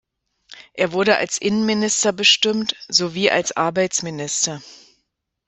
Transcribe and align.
Er 0.73 0.93
wurde 0.93 1.17
als 1.17 1.37
Innenminister 1.37 2.11
bestimmt, 2.11 2.75
so 2.87 3.13
wie 3.13 3.29
als 3.29 3.51
Arbeitsminister. 3.55 4.59